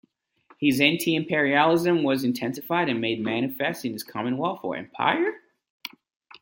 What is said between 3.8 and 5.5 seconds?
in his Commonwealth or Empire?